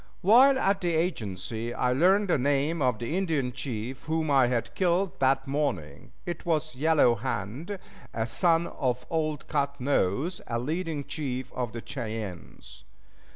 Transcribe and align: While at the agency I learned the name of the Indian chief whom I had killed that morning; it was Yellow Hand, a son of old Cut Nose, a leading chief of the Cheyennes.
While 0.21 0.57
at 0.57 0.81
the 0.81 0.95
agency 0.95 1.75
I 1.75 1.93
learned 1.93 2.27
the 2.29 2.39
name 2.39 2.81
of 2.81 2.97
the 2.97 3.15
Indian 3.15 3.51
chief 3.53 4.01
whom 4.05 4.31
I 4.31 4.47
had 4.47 4.73
killed 4.73 5.19
that 5.19 5.45
morning; 5.45 6.11
it 6.25 6.43
was 6.43 6.73
Yellow 6.73 7.13
Hand, 7.13 7.77
a 8.11 8.25
son 8.25 8.65
of 8.65 9.05
old 9.11 9.47
Cut 9.47 9.79
Nose, 9.79 10.41
a 10.47 10.57
leading 10.57 11.03
chief 11.05 11.53
of 11.53 11.71
the 11.71 11.83
Cheyennes. 11.85 12.83